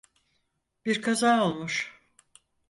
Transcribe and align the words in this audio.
Bir 0.85 1.01
kaza 1.01 1.41
olmuş. 1.43 2.01